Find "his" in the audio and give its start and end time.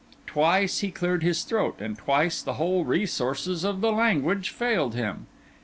1.21-1.43